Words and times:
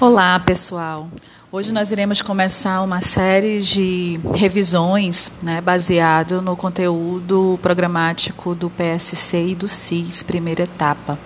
Olá, 0.00 0.38
pessoal. 0.38 1.10
Hoje 1.50 1.72
nós 1.72 1.90
iremos 1.90 2.22
começar 2.22 2.82
uma 2.82 3.00
série 3.00 3.60
de 3.60 4.20
revisões 4.32 5.28
né, 5.42 5.60
baseado 5.60 6.40
no 6.40 6.56
conteúdo 6.56 7.58
programático 7.60 8.54
do 8.54 8.70
PSC 8.70 9.48
e 9.48 9.54
do 9.56 9.66
CIS, 9.66 10.22
primeira 10.22 10.62
etapa. 10.62 11.18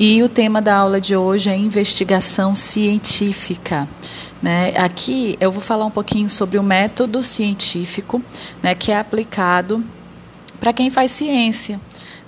E 0.00 0.22
o 0.22 0.28
tema 0.28 0.62
da 0.62 0.76
aula 0.76 0.98
de 0.98 1.14
hoje 1.14 1.50
é 1.50 1.56
investigação 1.56 2.56
científica. 2.56 3.86
Né? 4.42 4.72
Aqui 4.78 5.36
eu 5.38 5.52
vou 5.52 5.60
falar 5.60 5.84
um 5.84 5.90
pouquinho 5.90 6.30
sobre 6.30 6.58
o 6.58 6.62
método 6.62 7.22
científico 7.22 8.22
né, 8.62 8.74
que 8.74 8.90
é 8.90 8.98
aplicado 8.98 9.84
para 10.58 10.72
quem 10.72 10.88
faz 10.88 11.10
ciência. 11.10 11.78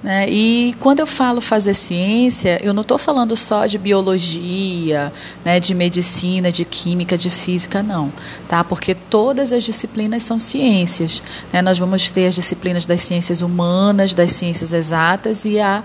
Né? 0.02 0.30
E 0.30 0.74
quando 0.80 1.00
eu 1.00 1.06
falo 1.06 1.40
fazer 1.40 1.74
ciência, 1.74 2.58
eu 2.62 2.72
não 2.72 2.80
estou 2.80 2.96
falando 2.96 3.36
só 3.36 3.66
de 3.66 3.76
biologia, 3.76 5.12
né, 5.44 5.60
de 5.60 5.74
medicina, 5.74 6.50
de 6.50 6.64
química, 6.64 7.18
de 7.18 7.28
física, 7.28 7.82
não. 7.82 8.10
Tá? 8.48 8.64
Porque 8.64 8.94
todas 8.94 9.52
as 9.52 9.62
disciplinas 9.62 10.22
são 10.22 10.38
ciências. 10.38 11.22
Né? 11.52 11.60
Nós 11.60 11.78
vamos 11.78 12.08
ter 12.08 12.28
as 12.28 12.34
disciplinas 12.34 12.86
das 12.86 13.02
ciências 13.02 13.42
humanas, 13.42 14.14
das 14.14 14.32
ciências 14.32 14.72
exatas 14.72 15.44
e 15.44 15.60
a 15.60 15.82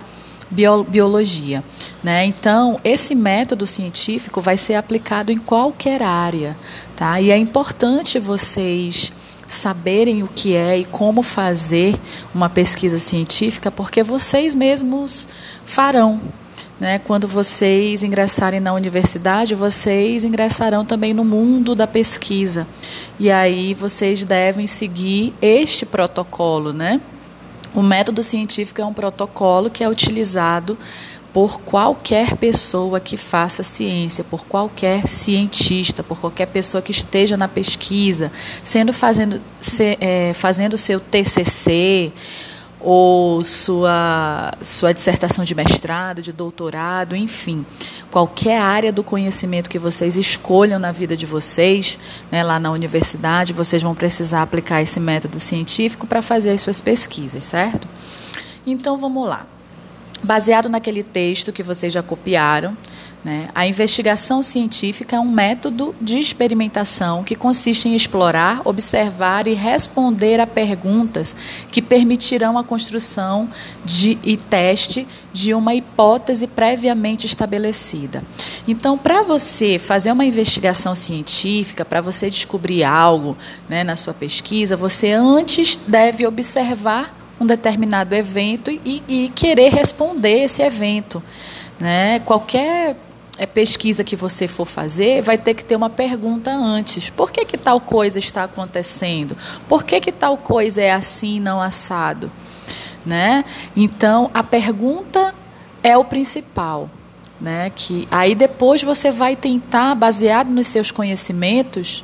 biologia. 0.87 1.61
Né? 2.01 2.25
Então, 2.25 2.79
esse 2.83 3.13
método 3.13 3.67
científico 3.67 4.39
vai 4.39 4.55
ser 4.55 4.75
aplicado 4.75 5.31
em 5.31 5.37
qualquer 5.37 6.01
área. 6.01 6.55
Tá? 6.95 7.19
E 7.19 7.31
é 7.31 7.37
importante 7.37 8.17
vocês 8.17 9.11
saberem 9.47 10.23
o 10.23 10.27
que 10.27 10.55
é 10.55 10.77
e 10.77 10.85
como 10.85 11.21
fazer 11.21 11.99
uma 12.33 12.49
pesquisa 12.49 12.99
científica, 12.99 13.71
porque 13.71 14.03
vocês 14.03 14.55
mesmos 14.55 15.27
farão. 15.65 16.19
Né? 16.79 16.99
Quando 16.99 17.27
vocês 17.27 18.03
ingressarem 18.03 18.59
na 18.59 18.73
universidade, 18.73 19.55
vocês 19.55 20.23
ingressarão 20.23 20.83
também 20.83 21.13
no 21.13 21.23
mundo 21.23 21.73
da 21.73 21.87
pesquisa. 21.87 22.67
E 23.19 23.31
aí 23.31 23.73
vocês 23.73 24.23
devem 24.23 24.67
seguir 24.67 25.33
este 25.41 25.85
protocolo. 25.85 26.73
Né? 26.73 26.99
O 27.73 27.81
método 27.81 28.21
científico 28.21 28.81
é 28.81 28.85
um 28.85 28.93
protocolo 28.93 29.69
que 29.69 29.83
é 29.83 29.89
utilizado 29.89 30.77
por 31.35 31.59
qualquer 31.59 32.37
pessoa 32.37 32.97
que 32.97 33.17
faça 33.17 33.61
ciência, 33.61 34.23
por 34.23 34.45
qualquer 34.45 35.05
cientista, 35.05 36.01
por 36.01 36.17
qualquer 36.17 36.45
pessoa 36.45 36.81
que 36.81 36.91
esteja 36.91 37.35
na 37.35 37.49
pesquisa, 37.49 38.31
sendo 38.63 38.93
fazendo 38.93 39.41
se, 39.59 39.97
é, 39.99 40.31
fazendo 40.33 40.77
seu 40.77 40.97
TCC 40.97 42.13
ou 42.79 43.43
sua 43.43 44.53
sua 44.61 44.93
dissertação 44.93 45.43
de 45.43 45.53
mestrado, 45.53 46.21
de 46.21 46.31
doutorado, 46.31 47.17
enfim, 47.17 47.65
qualquer 48.09 48.61
área 48.61 48.93
do 48.93 49.03
conhecimento 49.03 49.69
que 49.69 49.77
vocês 49.77 50.15
escolham 50.15 50.79
na 50.79 50.93
vida 50.93 51.17
de 51.17 51.25
vocês, 51.25 51.99
né, 52.31 52.45
lá 52.45 52.61
na 52.61 52.71
universidade, 52.71 53.51
vocês 53.51 53.83
vão 53.83 53.93
precisar 53.93 54.41
aplicar 54.41 54.81
esse 54.81 55.01
método 55.01 55.37
científico 55.37 56.07
para 56.07 56.21
fazer 56.21 56.51
as 56.51 56.61
suas 56.61 56.79
pesquisas, 56.79 57.43
certo? 57.43 57.89
Então 58.65 58.97
vamos 58.97 59.27
lá. 59.27 59.45
Baseado 60.23 60.69
naquele 60.69 61.03
texto 61.03 61.51
que 61.51 61.61
vocês 61.61 61.93
já 61.93 62.01
copiaram, 62.01 62.75
né, 63.25 63.49
a 63.55 63.65
investigação 63.65 64.43
científica 64.43 65.15
é 65.15 65.19
um 65.19 65.27
método 65.27 65.95
de 65.99 66.19
experimentação 66.19 67.23
que 67.23 67.35
consiste 67.35 67.89
em 67.89 67.95
explorar, 67.95 68.61
observar 68.65 69.47
e 69.47 69.55
responder 69.55 70.39
a 70.39 70.45
perguntas 70.45 71.35
que 71.71 71.81
permitirão 71.81 72.55
a 72.55 72.63
construção 72.63 73.49
de, 73.83 74.19
e 74.23 74.37
teste 74.37 75.07
de 75.33 75.55
uma 75.55 75.73
hipótese 75.73 76.45
previamente 76.45 77.25
estabelecida. 77.25 78.23
Então, 78.67 78.95
para 78.95 79.23
você 79.23 79.79
fazer 79.79 80.11
uma 80.11 80.23
investigação 80.23 80.93
científica, 80.93 81.83
para 81.83 82.01
você 82.01 82.29
descobrir 82.29 82.83
algo 82.83 83.35
né, 83.67 83.83
na 83.83 83.95
sua 83.95 84.13
pesquisa, 84.13 84.77
você 84.77 85.11
antes 85.11 85.79
deve 85.87 86.27
observar 86.27 87.24
um 87.39 87.45
determinado 87.45 88.15
evento 88.15 88.71
e, 88.71 89.03
e 89.07 89.29
querer 89.35 89.69
responder 89.69 90.43
esse 90.43 90.61
evento. 90.61 91.21
Né? 91.79 92.19
Qualquer 92.19 92.95
é, 93.37 93.45
pesquisa 93.45 94.03
que 94.03 94.15
você 94.15 94.47
for 94.47 94.65
fazer, 94.65 95.21
vai 95.21 95.37
ter 95.37 95.53
que 95.53 95.63
ter 95.63 95.75
uma 95.75 95.89
pergunta 95.89 96.51
antes. 96.51 97.09
Por 97.09 97.31
que, 97.31 97.45
que 97.45 97.57
tal 97.57 97.79
coisa 97.79 98.19
está 98.19 98.43
acontecendo? 98.43 99.35
Por 99.67 99.83
que, 99.83 99.99
que 99.99 100.11
tal 100.11 100.37
coisa 100.37 100.81
é 100.81 100.91
assim 100.91 101.39
não 101.39 101.61
assado? 101.61 102.31
Né? 103.05 103.43
Então, 103.75 104.31
a 104.33 104.41
pergunta 104.41 105.33
é 105.83 105.97
o 105.97 106.05
principal. 106.05 106.89
Né? 107.39 107.69
Que 107.75 108.07
aí 108.09 108.33
depois 108.33 108.81
você 108.81 109.11
vai 109.11 109.35
tentar, 109.35 109.93
baseado 109.95 110.47
nos 110.47 110.67
seus 110.67 110.89
conhecimentos, 110.89 112.03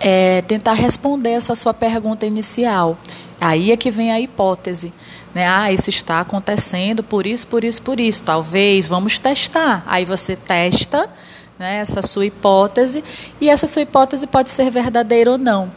é, 0.00 0.42
tentar 0.42 0.72
responder 0.72 1.30
essa 1.30 1.54
sua 1.54 1.72
pergunta 1.72 2.26
inicial. 2.26 2.98
Aí 3.42 3.72
é 3.72 3.76
que 3.76 3.90
vem 3.90 4.12
a 4.12 4.20
hipótese. 4.20 4.92
Né? 5.34 5.48
Ah, 5.48 5.72
isso 5.72 5.90
está 5.90 6.20
acontecendo 6.20 7.02
por 7.02 7.26
isso, 7.26 7.44
por 7.46 7.64
isso, 7.64 7.82
por 7.82 7.98
isso. 7.98 8.22
Talvez, 8.22 8.86
vamos 8.86 9.18
testar. 9.18 9.82
Aí 9.86 10.04
você 10.04 10.36
testa 10.36 11.10
né, 11.58 11.78
essa 11.78 12.02
sua 12.02 12.24
hipótese 12.24 13.02
e 13.40 13.48
essa 13.48 13.66
sua 13.66 13.82
hipótese 13.82 14.28
pode 14.28 14.48
ser 14.48 14.70
verdadeira 14.70 15.32
ou 15.32 15.38
não. 15.38 15.72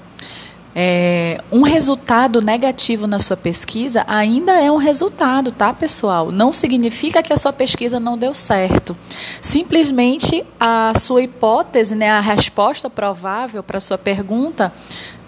É, 0.77 1.39
um 1.49 1.61
resultado 1.61 2.41
negativo 2.41 3.07
na 3.07 3.17
sua 3.17 3.37
pesquisa 3.37 4.03
ainda 4.09 4.59
é 4.59 4.69
um 4.69 4.75
resultado, 4.75 5.49
tá, 5.49 5.71
pessoal? 5.71 6.33
Não 6.33 6.51
significa 6.51 7.23
que 7.23 7.31
a 7.31 7.37
sua 7.37 7.53
pesquisa 7.53 7.97
não 7.97 8.17
deu 8.17 8.33
certo. 8.33 8.95
Simplesmente 9.41 10.45
a 10.59 10.91
sua 10.99 11.21
hipótese, 11.21 11.95
né, 11.95 12.09
a 12.09 12.19
resposta 12.19 12.89
provável 12.89 13.63
para 13.63 13.77
a 13.77 13.81
sua 13.81 13.97
pergunta, 13.97 14.73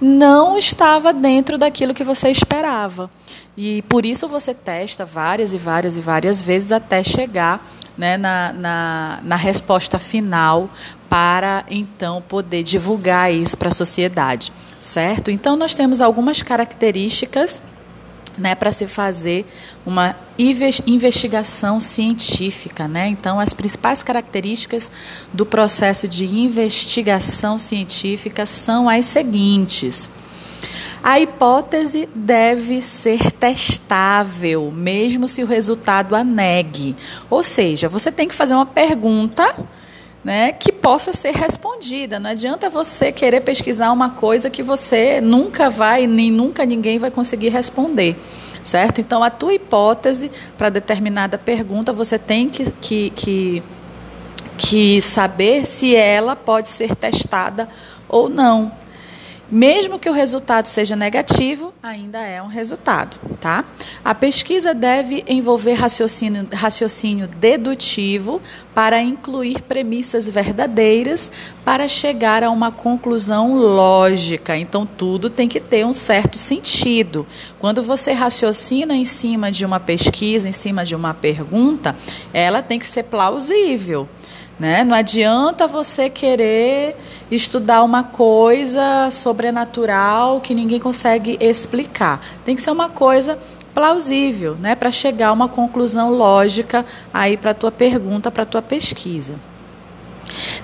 não 0.02 0.58
estava 0.58 1.14
dentro 1.14 1.58
daquilo 1.58 1.94
que 1.94 2.04
você 2.04 2.30
esperava. 2.30 3.10
E 3.56 3.82
por 3.84 4.06
isso 4.06 4.28
você 4.28 4.54
testa 4.54 5.06
várias 5.06 5.54
e 5.54 5.58
várias 5.58 5.98
e 5.98 6.02
várias 6.02 6.42
vezes 6.42 6.74
até 6.74 7.02
chegar 7.04 7.66
né, 7.98 8.18
na, 8.18 8.54
na, 8.54 9.20
na 9.24 9.36
resposta 9.38 9.98
final 9.98 10.70
para 11.10 11.64
então 11.70 12.22
poder 12.28 12.64
divulgar 12.64 13.34
isso 13.34 13.56
para 13.56 13.70
a 13.70 13.72
sociedade, 13.72 14.52
certo? 14.80 15.32
Então 15.32 15.56
nós 15.56 15.74
temos 15.74 16.02
algumas 16.02 16.42
características 16.42 17.62
né, 18.38 18.54
para 18.54 18.72
se 18.72 18.88
fazer 18.88 19.46
uma 19.86 20.16
investigação 20.38 21.80
científica. 21.80 22.88
Né? 22.88 23.08
Então, 23.08 23.40
as 23.40 23.54
principais 23.54 24.04
características 24.04 24.92
do 25.34 25.46
processo 25.46 26.08
de 26.08 26.26
investigação 26.26 27.58
científica 27.58 28.46
são 28.46 28.88
as 28.88 29.06
seguintes. 29.06 30.10
A 31.04 31.20
hipótese 31.20 32.10
deve 32.14 32.82
ser 32.82 33.32
testável, 33.32 34.72
mesmo 34.72 35.28
se 35.28 35.44
o 35.44 35.48
resultado 35.48 36.16
a 36.16 36.24
negue. 36.24 36.96
Ou 37.30 37.44
seja, 37.44 37.88
você 37.88 38.12
tem 38.12 38.28
que 38.28 38.36
fazer 38.36 38.54
uma 38.54 38.66
pergunta 38.66 39.56
né, 40.28 40.52
que 40.52 40.74
possa 40.74 41.14
ser 41.14 41.32
respondida. 41.32 42.20
Não 42.20 42.32
adianta 42.32 42.70
você 42.70 43.14
querer 43.14 43.40
pesquisar 43.40 43.94
uma 43.94 44.10
coisa 44.10 44.50
que 44.50 44.62
você 44.62 45.22
nunca 45.22 45.70
vai, 45.70 46.06
nem 46.06 46.30
nunca 46.30 46.66
ninguém 46.66 47.00
vai 47.00 47.10
conseguir 47.10 47.48
responder. 47.48 48.20
Certo? 48.62 49.00
Então, 49.00 49.24
a 49.24 49.30
tua 49.30 49.54
hipótese 49.54 50.30
para 50.58 50.68
determinada 50.68 51.38
pergunta, 51.38 51.94
você 51.94 52.20
tem 52.20 52.50
que, 52.50 52.70
que, 52.70 53.10
que, 53.12 53.64
que 54.58 55.02
saber 55.02 55.66
se 55.66 55.96
ela 55.96 56.36
pode 56.36 56.68
ser 56.68 56.94
testada 56.94 57.70
ou 58.10 58.28
não. 58.28 58.70
Mesmo 59.50 59.98
que 59.98 60.10
o 60.10 60.14
resultado 60.14 60.66
seja 60.66 60.94
negativo, 60.94 61.74
ainda 61.82 62.20
é 62.20 62.42
um 62.42 62.48
resultado, 62.48 63.18
tá? 63.40 63.64
A 64.04 64.14
pesquisa 64.14 64.74
deve 64.74 65.24
envolver 65.26 65.74
raciocínio, 65.74 66.46
raciocínio 66.52 67.28
dedutivo 67.28 68.42
para 68.76 69.02
incluir 69.02 69.62
premissas 69.62 70.28
verdadeiras 70.28 71.32
para 71.64 71.88
chegar 71.88 72.44
a 72.44 72.50
uma 72.50 72.74
conclusão 72.74 73.56
lógica. 73.56 74.58
Então, 74.58 74.86
tudo 74.86 75.30
tem 75.30 75.48
que 75.48 75.62
ter 75.62 75.86
um 75.86 75.94
certo 75.94 76.38
sentido. 76.38 77.26
Quando 77.58 77.82
você 77.82 78.12
raciocina 78.12 78.96
em 78.96 79.06
cima 79.06 79.50
de 79.50 79.66
uma 79.66 79.80
pesquisa, 79.80 80.50
em 80.50 80.54
cima 80.54 80.84
de 80.84 80.94
uma 80.94 81.14
pergunta, 81.14 81.96
ela 82.34 82.62
tem 82.62 82.78
que 82.78 82.86
ser 82.86 83.04
plausível. 83.04 84.10
Né? 84.60 84.84
Não 84.84 84.96
adianta 84.96 85.68
você 85.68 86.10
querer 86.10 86.96
estudar 87.30 87.84
uma 87.84 88.04
coisa 88.04 89.10
sobrenatural 89.12 90.42
que 90.42 90.56
ninguém 90.56 90.80
consegue 90.80 91.38
explicar. 91.40 92.20
Tem 92.44 92.56
que 92.56 92.62
ser 92.62 92.72
uma 92.72 92.90
coisa 92.90 93.38
plausível, 93.78 94.58
né, 94.60 94.74
para 94.74 94.90
chegar 94.90 95.28
a 95.28 95.32
uma 95.32 95.48
conclusão 95.48 96.10
lógica 96.10 96.84
aí 97.14 97.38
para 97.38 97.54
tua 97.54 97.72
pergunta, 97.72 98.32
para 98.32 98.42
a 98.42 98.46
tua 98.46 98.62
pesquisa. 98.62 99.36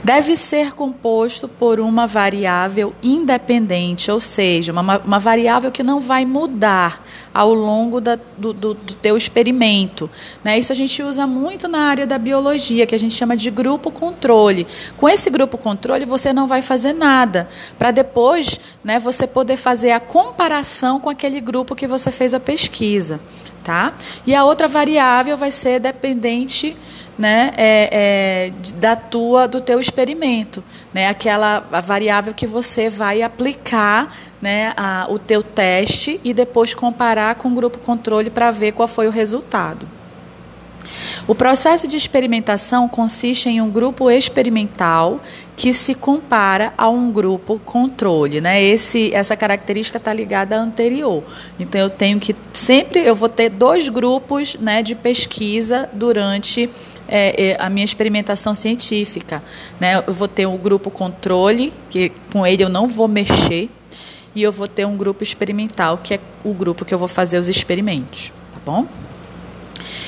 Deve 0.03 0.35
ser 0.35 0.73
composto 0.73 1.47
por 1.47 1.79
uma 1.79 2.05
variável 2.05 2.93
independente, 3.01 4.11
ou 4.11 4.19
seja, 4.19 4.71
uma, 4.71 4.99
uma 4.99 5.19
variável 5.19 5.71
que 5.71 5.83
não 5.83 5.99
vai 5.99 6.25
mudar 6.25 7.03
ao 7.33 7.53
longo 7.53 7.99
da, 7.99 8.15
do, 8.37 8.53
do, 8.53 8.73
do, 8.73 8.93
teu 8.95 9.17
experimento. 9.17 10.09
Né? 10.43 10.59
Isso 10.59 10.71
a 10.71 10.75
gente 10.75 11.01
usa 11.01 11.25
muito 11.25 11.67
na 11.67 11.79
área 11.79 12.05
da 12.05 12.17
biologia, 12.17 12.85
que 12.85 12.93
a 12.93 12.99
gente 12.99 13.15
chama 13.15 13.35
de 13.35 13.49
grupo 13.49 13.89
controle. 13.89 14.67
Com 14.95 15.09
esse 15.09 15.29
grupo 15.29 15.57
controle, 15.57 16.05
você 16.05 16.31
não 16.31 16.47
vai 16.47 16.61
fazer 16.61 16.93
nada, 16.93 17.49
para 17.77 17.91
depois 17.91 18.59
né, 18.83 18.99
você 18.99 19.25
poder 19.25 19.57
fazer 19.57 19.91
a 19.91 19.99
comparação 19.99 20.99
com 20.99 21.09
aquele 21.09 21.39
grupo 21.39 21.75
que 21.75 21.87
você 21.87 22.11
fez 22.11 22.33
a 22.33 22.39
pesquisa. 22.39 23.19
Tá? 23.63 23.93
E 24.27 24.35
a 24.35 24.43
outra 24.43 24.67
variável 24.67 25.37
vai 25.37 25.49
ser 25.49 25.79
dependente 25.79 26.75
né, 27.17 27.51
é, 27.55 27.89
é, 27.91 28.53
da 28.79 28.95
tua, 28.95 29.47
do 29.47 29.61
teu 29.61 29.79
experimento, 29.79 30.63
né, 30.93 31.07
aquela 31.07 31.59
variável 31.59 32.33
que 32.33 32.47
você 32.47 32.89
vai 32.89 33.21
aplicar, 33.21 34.15
né, 34.41 34.73
a, 34.75 35.07
o 35.09 35.19
teu 35.19 35.43
teste 35.43 36.19
e 36.23 36.33
depois 36.33 36.73
comparar 36.73 37.35
com 37.35 37.49
o 37.49 37.55
grupo 37.55 37.77
controle 37.79 38.29
para 38.29 38.51
ver 38.51 38.71
qual 38.73 38.87
foi 38.87 39.07
o 39.07 39.11
resultado. 39.11 39.87
O 41.27 41.35
processo 41.35 41.87
de 41.87 41.95
experimentação 41.95 42.87
consiste 42.87 43.49
em 43.49 43.61
um 43.61 43.69
grupo 43.69 44.09
experimental 44.09 45.21
que 45.55 45.71
se 45.73 45.93
compara 45.93 46.73
a 46.77 46.89
um 46.89 47.11
grupo 47.11 47.59
controle, 47.63 48.41
né? 48.41 48.61
Esse, 48.61 49.13
essa 49.13 49.35
característica 49.37 49.97
está 49.97 50.11
ligada 50.11 50.55
à 50.55 50.59
anterior. 50.59 51.23
Então 51.59 51.79
eu 51.79 51.89
tenho 51.89 52.19
que 52.19 52.35
sempre 52.51 52.99
eu 53.01 53.15
vou 53.15 53.29
ter 53.29 53.49
dois 53.49 53.87
grupos, 53.87 54.55
né, 54.55 54.81
de 54.81 54.95
pesquisa 54.95 55.89
durante 55.93 56.69
é, 57.07 57.51
é, 57.51 57.57
a 57.59 57.69
minha 57.69 57.85
experimentação 57.85 58.55
científica. 58.55 59.43
Né? 59.79 60.03
Eu 60.05 60.13
vou 60.13 60.27
ter 60.27 60.47
um 60.47 60.57
grupo 60.57 60.89
controle, 60.89 61.73
que 61.89 62.11
com 62.31 62.45
ele 62.45 62.63
eu 62.63 62.69
não 62.69 62.87
vou 62.87 63.07
mexer, 63.07 63.69
e 64.35 64.41
eu 64.41 64.51
vou 64.51 64.67
ter 64.67 64.85
um 64.85 64.97
grupo 64.97 65.21
experimental, 65.21 65.99
que 65.99 66.15
é 66.15 66.19
o 66.43 66.53
grupo 66.53 66.83
que 66.83 66.93
eu 66.93 66.97
vou 66.97 67.07
fazer 67.07 67.37
os 67.37 67.47
experimentos. 67.47 68.33
Tá 68.53 68.59
bom? 68.65 68.87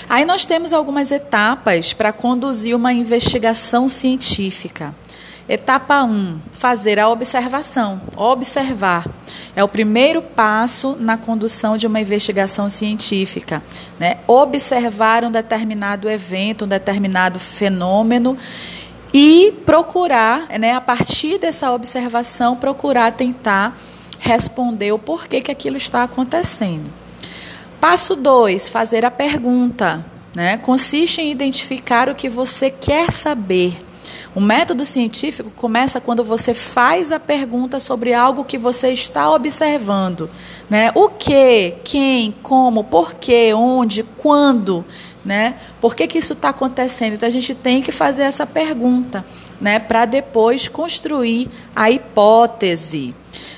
Aí 0.09 0.25
nós 0.25 0.45
temos 0.45 0.73
algumas 0.73 1.11
etapas 1.11 1.93
para 1.93 2.11
conduzir 2.11 2.75
uma 2.75 2.93
investigação 2.93 3.87
científica. 3.89 4.93
Etapa 5.47 6.01
1, 6.03 6.09
um, 6.09 6.39
fazer 6.51 6.99
a 6.99 7.07
observação. 7.07 8.01
Observar. 8.15 9.07
É 9.55 9.63
o 9.63 9.67
primeiro 9.67 10.21
passo 10.21 10.97
na 10.99 11.17
condução 11.17 11.77
de 11.77 11.85
uma 11.85 12.01
investigação 12.01 12.67
científica. 12.67 13.61
Né? 13.99 14.17
Observar 14.25 15.23
um 15.23 15.31
determinado 15.31 16.09
evento, 16.09 16.65
um 16.65 16.67
determinado 16.67 17.39
fenômeno 17.39 18.35
e 19.13 19.53
procurar, 19.65 20.47
né, 20.59 20.73
a 20.73 20.81
partir 20.81 21.37
dessa 21.37 21.71
observação, 21.71 22.55
procurar 22.55 23.11
tentar 23.11 23.77
responder 24.19 24.91
o 24.91 24.99
porquê 24.99 25.41
que 25.41 25.51
aquilo 25.51 25.77
está 25.77 26.03
acontecendo. 26.03 26.91
Passo 27.79 28.15
2, 28.15 28.67
fazer 28.67 29.05
a 29.05 29.11
pergunta. 29.11 30.05
Né? 30.35 30.57
Consiste 30.57 31.21
em 31.21 31.31
identificar 31.31 32.09
o 32.09 32.15
que 32.15 32.27
você 32.27 32.69
quer 32.69 33.11
saber 33.11 33.77
o 34.35 34.41
método 34.41 34.83
científico 34.83 35.49
começa 35.49 36.01
quando 36.01 36.21
você 36.21 36.53
faz 36.53 37.09
a 37.13 37.19
pergunta 37.19 37.79
sobre 37.79 38.13
algo 38.13 38.43
que 38.43 38.57
você 38.57 38.91
está 38.91 39.31
observando. 39.31 40.29
Né? 40.69 40.91
O 40.93 41.07
que, 41.07 41.75
quem, 41.85 42.35
como, 42.43 42.83
por 42.83 43.13
quê, 43.13 43.53
onde, 43.53 44.03
quando. 44.03 44.83
Né? 45.23 45.55
Por 45.79 45.95
que, 45.95 46.05
que 46.05 46.17
isso 46.17 46.33
está 46.33 46.49
acontecendo? 46.49 47.13
Então 47.13 47.25
a 47.25 47.31
gente 47.31 47.55
tem 47.55 47.81
que 47.81 47.93
fazer 47.93 48.23
essa 48.23 48.45
pergunta 48.45 49.25
né? 49.59 49.79
para 49.79 50.03
depois 50.03 50.67
construir 50.67 51.49
a 51.73 51.89
hipótese. 51.89 53.15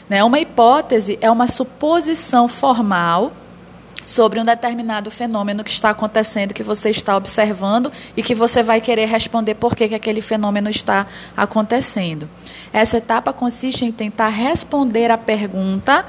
Né? 0.08 0.24
Uma 0.24 0.40
hipótese 0.40 1.18
é 1.19 1.31
uma 1.31 1.48
suposição 1.48 2.48
formal 2.48 3.34
sobre 4.07 4.39
um 4.39 4.45
determinado 4.45 5.12
fenômeno 5.12 5.65
que 5.65 5.69
está 5.69 5.89
acontecendo, 5.89 6.54
que 6.54 6.63
você 6.63 6.89
está 6.89 7.18
observando 7.18 7.92
e 8.15 8.24
que 8.24 8.33
você 8.33 8.63
vai 8.63 8.80
querer 8.80 9.06
responder 9.06 9.56
por 9.56 9.75
que, 9.75 9.89
que 9.89 9.95
aquele 9.95 10.21
fenômeno 10.21 10.69
está 10.69 11.06
acontecendo. 11.36 12.30
Essa 12.71 13.00
etapa 13.00 13.33
consiste 13.33 13.83
em 13.83 13.92
tentar 13.92 14.30
responder 14.30 15.12
a 15.12 15.18
pergunta 15.18 16.06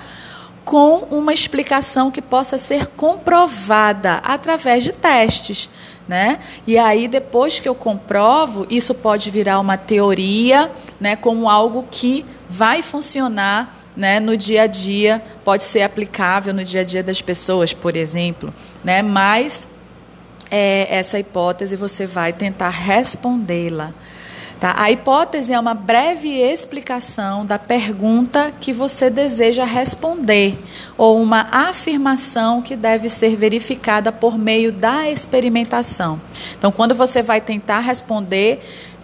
com 0.65 1.09
uma 1.11 1.33
explicação 1.33 2.09
que 2.09 2.23
possa 2.23 2.57
ser 2.57 2.87
comprovada 2.87 4.21
através 4.23 4.85
de 4.85 4.93
testes. 4.93 5.69
Né? 6.07 6.39
E 6.69 6.79
aí, 6.79 7.09
depois 7.09 7.59
que 7.59 7.69
eu 7.69 7.75
comprovo, 7.75 8.65
isso 8.71 8.95
pode 8.95 9.29
virar 9.29 9.59
uma 9.59 9.77
teoria, 9.77 10.71
né, 11.01 11.17
como 11.17 11.51
algo 11.51 11.85
que 11.91 12.25
vai 12.49 12.81
funcionar 12.81 13.77
né, 13.99 14.21
no 14.21 14.37
dia 14.37 14.63
a 14.63 14.67
dia, 14.69 15.21
pode 15.45 15.65
ser 15.65 15.83
aplicável 15.83 16.55
no 16.55 16.65
dia 16.65 16.83
a 16.83 16.85
dia 16.85 17.03
das 17.03 17.21
pessoas, 17.21 17.75
por 17.75 17.97
exemplo, 17.97 18.55
né, 18.85 19.03
mas 19.03 19.69
é, 20.49 20.87
essa 20.89 21.19
hipótese 21.19 21.75
você 21.75 22.07
vai 22.07 22.33
tentar 22.33 22.71
respondê-la. 22.71 23.93
Tá? 24.61 24.75
A 24.77 24.91
hipótese 24.91 25.53
é 25.53 25.59
uma 25.59 25.75
breve 25.75 26.29
explicação 26.29 27.47
da 27.47 27.59
pergunta 27.61 28.53
que 28.61 28.73
você 28.73 29.09
deseja 29.09 29.65
responder, 29.65 30.59
ou 30.97 31.21
uma 31.21 31.47
afirmação 31.53 32.61
que 32.61 32.75
deve 32.75 33.09
ser 33.09 33.37
verificada 33.37 34.11
por 34.11 34.37
meio 34.37 34.73
da 34.73 35.09
experimentação. 35.09 36.21
Então, 36.57 36.73
quando 36.73 36.93
você 36.93 37.23
vai 37.23 37.41
tentar 37.41 37.81
responder 37.81 38.61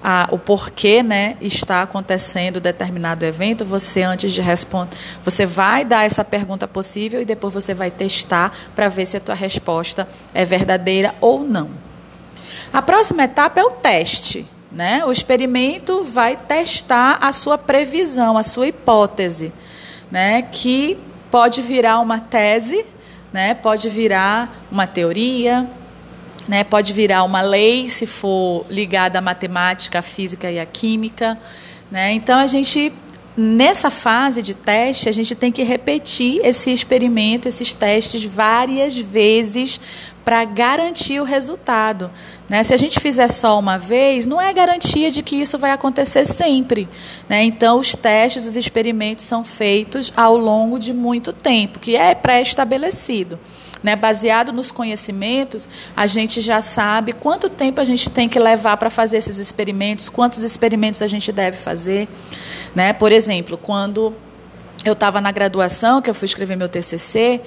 a, 0.07 0.29
o 0.31 0.39
porquê 0.39 1.03
né, 1.03 1.39
está 1.41 1.81
acontecendo 1.81 2.61
determinado 2.61 3.25
evento, 3.25 3.65
você 3.65 4.03
antes 4.03 4.35
de 4.35 4.43
responder, 4.43 4.95
você 5.23 5.47
vai 5.47 5.83
dar 5.83 6.05
essa 6.05 6.23
pergunta 6.23 6.69
possível 6.69 7.23
e 7.23 7.25
depois 7.25 7.55
você 7.55 7.73
vai 7.73 7.91
testar 7.91 8.55
para 8.77 8.91
ver 8.91 9.07
se 9.07 9.17
a 9.17 9.21
tua 9.21 9.35
resposta 9.35 10.07
é 10.35 10.45
verdadeira 10.45 11.15
ou 11.23 11.41
não. 11.41 11.71
A 12.71 12.83
próxima 12.83 13.25
etapa 13.25 13.61
é 13.61 13.65
o 13.65 13.71
teste. 13.71 14.47
Né? 14.71 15.05
O 15.05 15.13
experimento 15.13 16.03
vai 16.03 16.37
testar 16.37 17.19
a 17.21 17.33
sua 17.33 17.57
previsão, 17.57 18.37
a 18.37 18.43
sua 18.43 18.67
hipótese, 18.67 19.53
né? 20.11 20.43
que 20.43 20.99
pode 21.31 21.63
virar 21.63 22.01
uma 22.01 22.19
tese, 22.19 22.85
né? 23.33 23.55
pode 23.55 23.89
virar 23.89 24.67
uma 24.73 24.85
teoria, 24.85 25.71
né? 26.49 26.65
Pode 26.65 26.93
virar 26.93 27.25
uma 27.25 27.41
lei 27.41 27.89
se 27.89 28.07
for 28.07 28.67
ligada 28.69 29.19
à 29.19 29.23
matemática, 29.23 29.99
à 29.99 30.03
física 30.03 30.51
e 30.51 30.59
à 30.59 30.67
química. 30.67 31.39
Né? 31.91 32.13
Então 32.13 32.39
a 32.39 32.47
gente 32.47 32.93
nessa 33.37 33.91
fase 33.91 34.43
de 34.43 34.55
teste, 34.55 35.09
a 35.09 35.13
gente 35.13 35.35
tem 35.35 35.51
que 35.51 35.63
repetir 35.63 36.41
esse 36.45 36.73
experimento, 36.73 37.49
esses 37.49 37.73
testes 37.73 38.25
várias 38.25 38.97
vezes 38.97 39.81
para 40.25 40.45
garantir 40.45 41.21
o 41.21 41.25
resultado. 41.25 42.11
Né? 42.49 42.63
Se 42.65 42.73
a 42.73 42.77
gente 42.77 42.99
fizer 42.99 43.29
só 43.29 43.59
uma 43.59 43.79
vez, 43.79 44.27
não 44.27 44.41
é 44.41 44.53
garantia 44.53 45.11
de 45.11 45.23
que 45.23 45.37
isso 45.37 45.59
vai 45.59 45.71
acontecer 45.71 46.27
sempre. 46.27 46.89
Né? 47.29 47.45
Então, 47.45 47.79
os 47.79 47.95
testes, 47.95 48.47
os 48.47 48.57
experimentos 48.57 49.25
são 49.25 49.45
feitos 49.45 50.13
ao 50.17 50.37
longo 50.37 50.79
de 50.79 50.93
muito 50.93 51.33
tempo, 51.33 51.79
que 51.79 51.95
é 51.95 52.15
pré-estabelecido. 52.15 53.39
Né? 53.83 53.95
Baseado 53.95 54.53
nos 54.53 54.73
conhecimentos, 54.73 55.69
a 55.95 56.07
gente 56.07 56.41
já 56.41 56.63
sabe 56.63 57.13
quanto 57.13 57.51
tempo 57.51 57.81
a 57.81 57.85
gente 57.85 58.09
tem 58.09 58.29
que 58.29 58.39
levar 58.39 58.79
para 58.79 58.89
fazer 58.89 59.19
esses 59.19 59.39
experimentos, 59.39 60.09
quantos 60.09 60.43
experimentos 60.43 61.03
a 61.03 61.07
gente 61.07 61.31
deve 61.31 61.59
fazer. 61.59 62.09
Né? 62.75 62.95
Por 62.95 63.13
exemplo, 63.13 63.59
quando 63.59 64.15
eu 64.85 64.93
estava 64.93 65.21
na 65.21 65.31
graduação, 65.31 66.03
que 66.03 66.11
eu 66.11 66.15
fui 66.15 66.27
escrever 66.27 66.57
meu 66.57 66.69
TCC, 66.69 67.41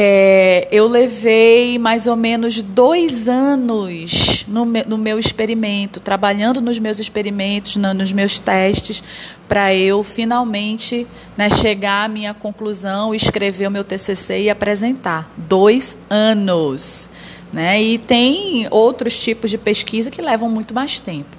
é, 0.00 0.68
eu 0.70 0.86
levei 0.86 1.76
mais 1.76 2.06
ou 2.06 2.14
menos 2.14 2.60
dois 2.60 3.28
anos 3.28 4.46
no, 4.46 4.64
me, 4.64 4.84
no 4.84 4.96
meu 4.96 5.18
experimento, 5.18 5.98
trabalhando 5.98 6.60
nos 6.60 6.78
meus 6.78 7.00
experimentos, 7.00 7.74
no, 7.74 7.92
nos 7.92 8.12
meus 8.12 8.38
testes, 8.38 9.02
para 9.48 9.74
eu 9.74 10.04
finalmente 10.04 11.04
né, 11.36 11.50
chegar 11.50 12.04
à 12.04 12.08
minha 12.08 12.32
conclusão, 12.32 13.12
escrever 13.12 13.66
o 13.66 13.72
meu 13.72 13.82
TCC 13.82 14.42
e 14.42 14.50
apresentar. 14.50 15.28
Dois 15.36 15.96
anos. 16.08 17.10
Né? 17.52 17.82
E 17.82 17.98
tem 17.98 18.68
outros 18.70 19.18
tipos 19.18 19.50
de 19.50 19.58
pesquisa 19.58 20.12
que 20.12 20.22
levam 20.22 20.48
muito 20.48 20.72
mais 20.72 21.00
tempo 21.00 21.36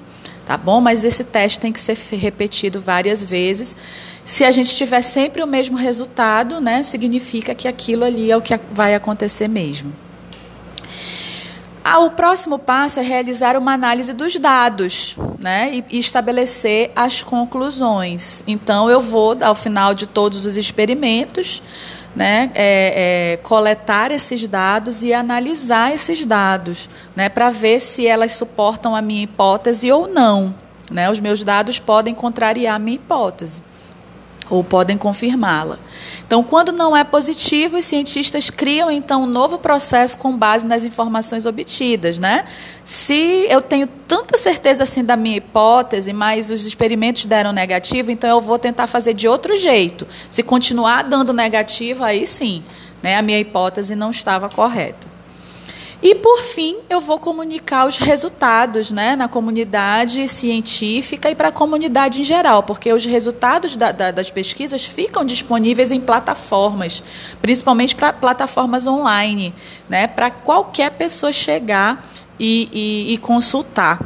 tá 0.49 0.57
bom? 0.57 0.81
Mas 0.81 1.03
esse 1.03 1.23
teste 1.23 1.59
tem 1.59 1.71
que 1.71 1.79
ser 1.79 1.95
repetido 2.15 2.81
várias 2.81 3.23
vezes. 3.23 3.77
Se 4.29 4.45
a 4.45 4.51
gente 4.51 4.75
tiver 4.75 5.01
sempre 5.01 5.41
o 5.41 5.47
mesmo 5.47 5.75
resultado, 5.75 6.61
né, 6.61 6.83
significa 6.83 7.55
que 7.55 7.67
aquilo 7.67 8.05
ali 8.05 8.29
é 8.29 8.37
o 8.37 8.41
que 8.43 8.59
vai 8.71 8.93
acontecer 8.93 9.47
mesmo. 9.47 9.91
Ah, 11.83 11.97
o 11.97 12.11
próximo 12.11 12.59
passo 12.59 12.99
é 12.99 13.01
realizar 13.01 13.57
uma 13.57 13.73
análise 13.73 14.13
dos 14.13 14.37
dados 14.37 15.17
né, 15.39 15.71
e, 15.73 15.83
e 15.89 15.97
estabelecer 15.97 16.91
as 16.95 17.23
conclusões. 17.23 18.43
Então, 18.45 18.87
eu 18.87 19.01
vou, 19.01 19.35
ao 19.41 19.55
final 19.55 19.95
de 19.95 20.05
todos 20.05 20.45
os 20.45 20.57
experimentos, 20.57 21.63
né, 22.15 22.51
é, 22.53 23.33
é, 23.33 23.37
coletar 23.37 24.11
esses 24.11 24.45
dados 24.45 25.01
e 25.01 25.11
analisar 25.11 25.91
esses 25.91 26.23
dados, 26.23 26.87
né, 27.15 27.29
para 27.29 27.49
ver 27.49 27.79
se 27.79 28.05
elas 28.05 28.33
suportam 28.33 28.95
a 28.95 29.01
minha 29.01 29.23
hipótese 29.23 29.91
ou 29.91 30.07
não. 30.07 30.53
né? 30.91 31.09
Os 31.09 31.19
meus 31.19 31.43
dados 31.43 31.79
podem 31.79 32.13
contrariar 32.13 32.75
a 32.75 32.79
minha 32.79 32.95
hipótese 32.95 33.67
ou 34.49 34.63
podem 34.63 34.97
confirmá-la. 34.97 35.77
Então, 36.25 36.43
quando 36.43 36.71
não 36.71 36.95
é 36.95 37.03
positivo, 37.03 37.77
os 37.77 37.85
cientistas 37.85 38.49
criam 38.49 38.89
então 38.89 39.23
um 39.23 39.25
novo 39.25 39.57
processo 39.57 40.17
com 40.17 40.35
base 40.35 40.65
nas 40.65 40.83
informações 40.83 41.45
obtidas, 41.45 42.17
né? 42.17 42.45
Se 42.83 43.45
eu 43.49 43.61
tenho 43.61 43.87
tanta 44.07 44.37
certeza 44.37 44.83
assim 44.83 45.03
da 45.03 45.15
minha 45.15 45.37
hipótese, 45.37 46.13
mas 46.13 46.49
os 46.49 46.65
experimentos 46.65 47.25
deram 47.25 47.51
negativo, 47.51 48.11
então 48.11 48.29
eu 48.29 48.41
vou 48.41 48.57
tentar 48.57 48.87
fazer 48.87 49.13
de 49.13 49.27
outro 49.27 49.57
jeito. 49.57 50.07
Se 50.29 50.41
continuar 50.43 51.03
dando 51.03 51.33
negativo, 51.33 52.03
aí 52.03 52.25
sim, 52.25 52.63
né? 53.01 53.17
A 53.17 53.21
minha 53.21 53.39
hipótese 53.39 53.95
não 53.95 54.11
estava 54.11 54.49
correta. 54.49 55.08
E, 56.01 56.15
por 56.15 56.41
fim, 56.43 56.77
eu 56.89 57.01
vou 57.01 57.19
comunicar 57.19 57.85
os 57.85 57.97
resultados 57.97 58.89
né, 58.89 59.17
na 59.17 59.27
comunidade 59.27 60.29
científica 60.29 61.29
e 61.29 61.35
para 61.35 61.49
a 61.49 61.51
comunidade 61.51 62.21
em 62.21 62.23
geral, 62.23 62.63
porque 62.63 62.93
os 62.93 63.05
resultados 63.05 63.75
da, 63.75 63.91
da, 63.91 64.09
das 64.09 64.31
pesquisas 64.31 64.85
ficam 64.85 65.25
disponíveis 65.25 65.91
em 65.91 65.99
plataformas, 65.99 67.03
principalmente 67.41 67.95
para 67.95 68.13
plataformas 68.13 68.87
online, 68.87 69.53
né, 69.89 70.07
para 70.07 70.31
qualquer 70.31 70.91
pessoa 70.91 71.33
chegar 71.33 72.05
e, 72.39 72.69
e, 72.71 73.13
e 73.13 73.17
consultar. 73.17 73.99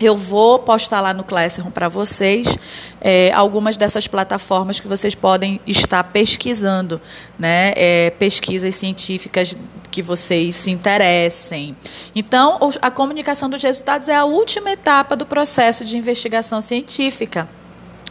Eu 0.00 0.16
vou 0.16 0.60
postar 0.60 1.00
lá 1.00 1.12
no 1.12 1.24
Classroom 1.24 1.70
para 1.70 1.88
vocês 1.88 2.56
é, 3.00 3.32
algumas 3.32 3.76
dessas 3.76 4.06
plataformas 4.06 4.78
que 4.78 4.86
vocês 4.86 5.14
podem 5.14 5.60
estar 5.66 6.04
pesquisando, 6.04 7.00
né? 7.36 7.72
É, 7.74 8.10
pesquisas 8.10 8.76
científicas 8.76 9.56
que 9.98 10.02
vocês 10.02 10.54
se 10.54 10.70
interessem. 10.70 11.76
Então, 12.14 12.56
a 12.80 12.88
comunicação 12.88 13.50
dos 13.50 13.60
resultados 13.60 14.08
é 14.08 14.14
a 14.14 14.24
última 14.24 14.70
etapa 14.70 15.16
do 15.16 15.26
processo 15.26 15.84
de 15.84 15.96
investigação 15.96 16.62
científica 16.62 17.48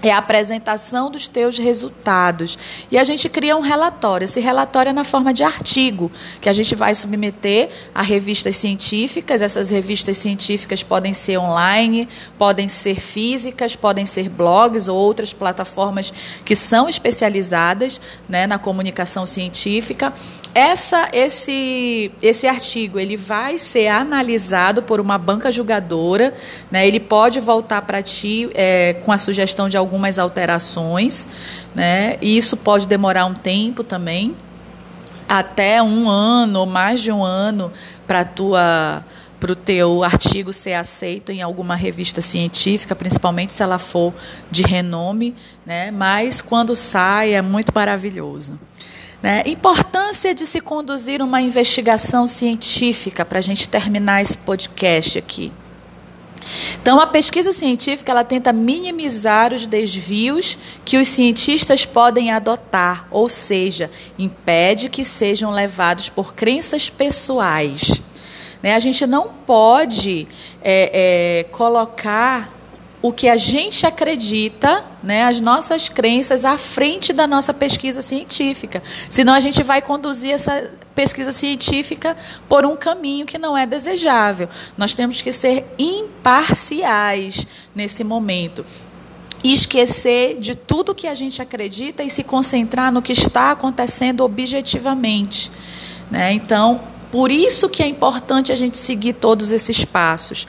é 0.01 0.11
a 0.11 0.17
apresentação 0.17 1.09
dos 1.09 1.27
teus 1.27 1.57
resultados. 1.57 2.57
E 2.91 2.97
a 2.97 3.03
gente 3.03 3.27
cria 3.29 3.57
um 3.57 3.61
relatório. 3.61 4.25
Esse 4.25 4.39
relatório 4.39 4.91
é 4.91 4.93
na 4.93 5.03
forma 5.03 5.33
de 5.33 5.43
artigo, 5.43 6.11
que 6.39 6.49
a 6.49 6.53
gente 6.53 6.75
vai 6.75 6.93
submeter 6.93 7.69
a 7.93 8.01
revistas 8.01 8.55
científicas. 8.55 9.41
Essas 9.41 9.69
revistas 9.69 10.17
científicas 10.17 10.83
podem 10.83 11.13
ser 11.13 11.37
online, 11.37 12.07
podem 12.37 12.67
ser 12.67 12.99
físicas, 12.99 13.75
podem 13.75 14.05
ser 14.05 14.29
blogs 14.29 14.87
ou 14.87 14.97
outras 14.97 15.33
plataformas 15.33 16.13
que 16.45 16.55
são 16.55 16.87
especializadas 16.87 17.99
né, 18.29 18.45
na 18.45 18.59
comunicação 18.59 19.25
científica. 19.25 20.13
Essa, 20.53 21.09
esse, 21.13 22.11
esse 22.21 22.47
artigo 22.47 22.99
ele 22.99 23.15
vai 23.15 23.57
ser 23.57 23.87
analisado 23.87 24.83
por 24.83 24.99
uma 24.99 25.17
banca 25.17 25.51
julgadora. 25.51 26.33
Né, 26.71 26.87
ele 26.87 26.99
pode 26.99 27.39
voltar 27.39 27.81
para 27.83 28.01
ti 28.01 28.49
é, 28.53 28.93
com 29.03 29.11
a 29.11 29.17
sugestão 29.17 29.69
de 29.69 29.77
algumas 29.87 30.19
alterações, 30.19 31.25
né? 31.73 32.17
E 32.21 32.37
isso 32.37 32.57
pode 32.57 32.85
demorar 32.85 33.25
um 33.25 33.33
tempo 33.33 33.83
também, 33.83 34.35
até 35.29 35.81
um 35.81 36.09
ano, 36.09 36.65
mais 36.65 37.01
de 37.01 37.11
um 37.11 37.23
ano, 37.23 37.71
para 38.05 38.25
tua 38.25 39.03
para 39.39 39.51
o 39.51 39.55
teu 39.55 40.03
artigo 40.03 40.51
ser 40.51 40.73
aceito 40.73 41.31
em 41.31 41.43
alguma 41.43 41.75
revista 41.75 42.21
científica, 42.21 42.95
principalmente 42.95 43.53
se 43.53 43.61
ela 43.61 43.77
for 43.77 44.11
de 44.49 44.63
renome, 44.63 45.35
né? 45.63 45.91
Mas 45.91 46.41
quando 46.41 46.75
sai 46.75 47.35
é 47.35 47.41
muito 47.41 47.71
maravilhoso. 47.73 48.59
Né? 49.21 49.43
Importância 49.45 50.33
de 50.33 50.45
se 50.45 50.59
conduzir 50.59 51.21
uma 51.21 51.39
investigação 51.39 52.25
científica 52.25 53.23
para 53.23 53.37
a 53.37 53.41
gente 53.41 53.69
terminar 53.69 54.23
esse 54.23 54.37
podcast 54.37 55.19
aqui. 55.19 55.51
Então, 56.87 57.01
a 57.01 57.07
pesquisa 57.07 57.51
científica 57.51 58.13
ela 58.13 58.23
tenta 58.23 58.53
minimizar 58.53 59.53
os 59.53 59.65
desvios 59.65 60.57
que 60.85 60.97
os 60.97 61.09
cientistas 61.09 61.83
podem 61.83 62.31
adotar, 62.31 63.09
ou 63.11 63.27
seja, 63.27 63.91
impede 64.17 64.87
que 64.87 65.03
sejam 65.03 65.51
levados 65.51 66.07
por 66.07 66.33
crenças 66.33 66.89
pessoais. 66.89 68.01
Né? 68.63 68.73
A 68.73 68.79
gente 68.79 69.05
não 69.05 69.27
pode 69.27 70.29
é, 70.63 71.41
é, 71.41 71.43
colocar 71.51 72.56
o 73.01 73.13
que 73.13 73.29
a 73.29 73.37
gente 73.37 73.85
acredita, 73.85 74.83
né, 75.03 75.23
as 75.23 75.39
nossas 75.39 75.87
crenças 75.87 76.43
à 76.43 76.57
frente 76.57 77.13
da 77.13 77.27
nossa 77.27 77.53
pesquisa 77.53 78.01
científica. 78.01 78.81
Senão 79.09 79.33
a 79.33 79.39
gente 79.39 79.61
vai 79.61 79.81
conduzir 79.81 80.31
essa 80.31 80.71
pesquisa 80.95 81.31
científica 81.31 82.17
por 82.49 82.65
um 82.65 82.75
caminho 82.75 83.25
que 83.25 83.37
não 83.37 83.55
é 83.55 83.67
desejável. 83.67 84.49
Nós 84.75 84.95
temos 84.95 85.21
que 85.21 85.31
ser 85.31 85.65
imparciais 85.77 87.45
nesse 87.75 88.03
momento. 88.03 88.65
esquecer 89.43 90.39
de 90.39 90.55
tudo 90.55 90.95
que 90.95 91.07
a 91.07 91.13
gente 91.13 91.39
acredita 91.41 92.03
e 92.03 92.09
se 92.09 92.23
concentrar 92.23 92.91
no 92.91 93.03
que 93.03 93.13
está 93.13 93.51
acontecendo 93.51 94.21
objetivamente. 94.21 95.51
Né? 96.09 96.33
Então, 96.33 96.81
por 97.11 97.31
isso 97.31 97.69
que 97.69 97.83
é 97.83 97.87
importante 97.87 98.51
a 98.51 98.55
gente 98.55 98.77
seguir 98.77 99.13
todos 99.13 99.51
esses 99.51 99.85
passos. 99.85 100.47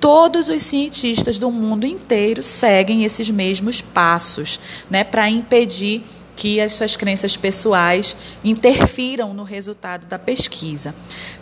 Todos 0.00 0.48
os 0.48 0.62
cientistas 0.62 1.38
do 1.38 1.50
mundo 1.50 1.86
inteiro 1.86 2.42
seguem 2.42 3.04
esses 3.04 3.28
mesmos 3.28 3.82
passos, 3.82 4.58
né, 4.88 5.04
para 5.04 5.28
impedir 5.28 6.02
que 6.40 6.58
as 6.58 6.72
suas 6.72 6.96
crenças 6.96 7.36
pessoais 7.36 8.16
interfiram 8.42 9.34
no 9.34 9.42
resultado 9.42 10.06
da 10.06 10.18
pesquisa. 10.18 10.94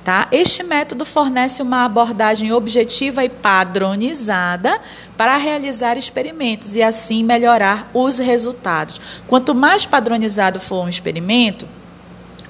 Tá? 0.02 0.26
Este 0.32 0.64
método 0.64 1.04
fornece 1.04 1.62
uma 1.62 1.84
abordagem 1.84 2.52
objetiva 2.52 3.22
e 3.22 3.28
padronizada 3.28 4.80
para 5.16 5.36
realizar 5.36 5.96
experimentos 5.96 6.74
e 6.74 6.82
assim 6.82 7.22
melhorar 7.22 7.88
os 7.94 8.18
resultados. 8.18 9.00
Quanto 9.28 9.54
mais 9.54 9.86
padronizado 9.86 10.58
for 10.58 10.84
um 10.84 10.88
experimento, 10.88 11.68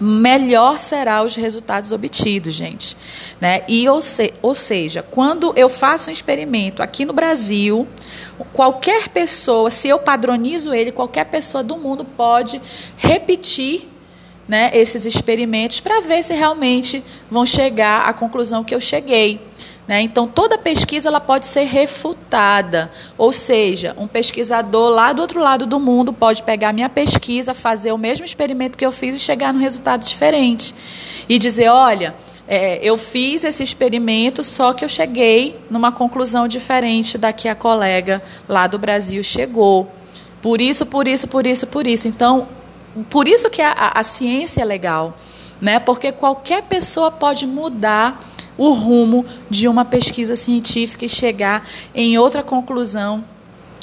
melhor 0.01 0.79
será 0.79 1.23
os 1.23 1.35
resultados 1.35 1.93
obtidos, 1.93 2.55
gente. 2.55 2.97
Né? 3.41 3.63
E 3.69 3.89
ou, 3.89 4.01
se, 4.01 4.33
ou 4.41 4.55
seja, 4.55 5.03
quando 5.03 5.53
eu 5.57 5.69
faço 5.69 6.11
um 6.11 6.13
experimento 6.13 6.83
aqui 6.83 7.05
no 7.05 7.13
Brasil, 7.13 7.87
qualquer 8.53 9.09
pessoa, 9.09 9.71
se 9.71 9.89
eu 9.89 9.99
padronizo 9.99 10.73
ele, 10.73 10.93
qualquer 10.93 11.25
pessoa 11.25 11.63
do 11.63 11.77
mundo 11.77 12.05
pode 12.05 12.61
repetir 12.97 13.89
né, 14.47 14.71
esses 14.73 15.05
experimentos 15.05 15.81
para 15.81 16.01
ver 16.01 16.23
se 16.23 16.33
realmente 16.33 17.05
vão 17.31 17.45
chegar 17.45 18.09
à 18.09 18.13
conclusão 18.13 18.65
que 18.65 18.75
eu 18.75 18.81
cheguei. 18.81 19.48
Né? 19.89 20.03
Então, 20.03 20.29
toda 20.29 20.59
pesquisa 20.59 21.09
ela 21.09 21.19
pode 21.19 21.47
ser 21.47 21.65
refutada, 21.65 22.93
ou 23.17 23.33
seja, 23.33 23.97
um 23.99 24.07
pesquisador 24.07 24.91
lá 24.91 25.15
do 25.15 25.23
outro 25.23 25.41
lado 25.41 25.65
do 25.65 25.81
mundo 25.81 26.13
pode 26.13 26.43
pegar 26.43 26.75
minha 26.75 26.91
pesquisa, 26.91 27.55
fazer 27.55 27.91
o 27.93 27.97
mesmo 27.97 28.27
experimento 28.27 28.77
que 28.77 28.85
eu 28.85 28.93
fiz 28.93 29.17
e 29.17 29.19
chegar 29.19 29.51
num 29.51 29.59
resultado 29.59 30.05
diferente. 30.05 30.75
E 31.27 31.39
dizer: 31.39 31.71
olha, 31.71 32.15
é, 32.47 32.79
eu 32.83 32.99
fiz 32.99 33.45
esse 33.45 33.63
experimento, 33.63 34.45
só 34.45 34.75
que 34.75 34.85
eu 34.85 34.91
cheguei 34.91 35.59
numa 35.71 35.91
conclusão 35.91 36.47
diferente 36.47 37.17
da 37.17 37.33
que 37.33 37.49
a 37.49 37.55
colega 37.55 38.23
lá 38.47 38.67
do 38.67 38.79
Brasil 38.79 39.25
chegou. 39.25 39.91
Por 40.43 40.61
isso, 40.61 40.85
por 40.85 41.09
isso, 41.09 41.27
por 41.27 41.47
isso, 41.47 41.67
por 41.67 41.87
isso. 41.87 42.07
Então, 42.07 42.47
por 43.09 43.27
isso 43.27 43.49
que 43.49 43.63
a, 43.63 43.73
a, 43.73 44.01
a 44.01 44.05
ciência 44.05 44.61
é 44.61 44.65
legal, 44.67 45.17
né? 45.63 45.79
Porque 45.79 46.13
qualquer 46.13 46.63
pessoa 46.65 47.11
pode 47.11 47.47
mudar 47.47 48.23
o 48.59 48.73
rumo 48.73 49.25
de 49.49 49.69
uma 49.69 49.85
pesquisa 49.85 50.37
científica 50.37 51.07
e 51.07 51.09
chegar 51.09 51.67
em 51.95 52.19
outra 52.19 52.43
conclusão 52.43 53.25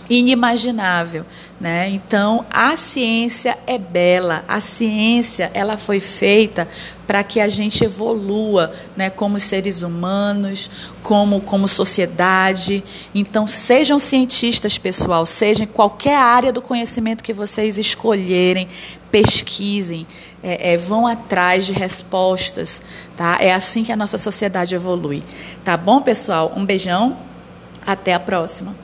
inimaginável, 0.10 1.26
né? 1.60 1.90
Então, 1.90 2.46
a 2.52 2.76
ciência 2.78 3.58
é 3.66 3.78
bela. 3.78 4.44
A 4.48 4.60
ciência, 4.60 5.50
ela 5.54 5.78
foi 5.78 6.00
feita 6.00 6.68
para 7.08 7.24
que 7.24 7.40
a 7.40 7.48
gente 7.48 7.84
evolua, 7.84 8.72
né, 8.96 9.10
como 9.10 9.40
seres 9.40 9.82
humanos, 9.82 10.70
como 11.04 11.42
como 11.42 11.68
sociedade. 11.68 12.84
Então, 13.14 13.48
sejam 13.48 14.00
cientistas, 14.00 14.78
pessoal, 14.78 15.26
seja 15.26 15.64
em 15.64 15.68
qualquer 15.68 16.18
área 16.18 16.52
do 16.52 16.62
conhecimento 16.62 17.24
que 17.24 17.34
vocês 17.34 17.78
escolherem, 17.78 18.68
pesquisem, 19.16 20.06
é, 20.44 20.74
é, 20.74 20.78
vão 20.78 21.08
atrás 21.08 21.66
de 21.66 21.72
respostas, 21.72 22.82
tá? 23.16 23.38
É 23.40 23.54
assim 23.54 23.82
que 23.82 23.92
a 23.94 23.96
nossa 23.96 24.18
sociedade 24.18 24.76
evolui. 24.76 25.24
Tá 25.64 25.78
bom, 25.78 26.02
pessoal? 26.02 26.52
Um 26.54 26.66
beijão. 26.66 27.18
Até 27.86 28.14
a 28.14 28.20
próxima. 28.20 28.76